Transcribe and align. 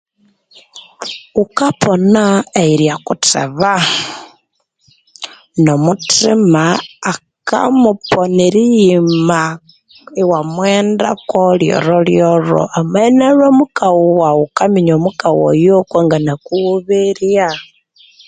Ukapona 1.43 2.23
eyilyakutheba 2.61 3.71
nomuthima 5.65 6.63
akamuponera 7.13 8.61
iyima 8.69 9.41
iwamughendako 10.21 11.39
lyolholyolho 11.59 12.59
amabya 12.77 13.07
inialhwe 13.11 13.47
mukawu 13.59 14.03
wawu 14.21 14.41
ukaminya 14.47 14.93
omukaghu 14.99 15.41
oyo 15.53 15.75
kwanganakughuberya 15.89 17.47